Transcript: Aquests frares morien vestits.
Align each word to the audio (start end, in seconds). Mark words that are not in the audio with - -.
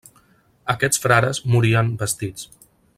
Aquests 0.73 1.03
frares 1.05 1.43
morien 1.57 1.95
vestits. 2.05 2.51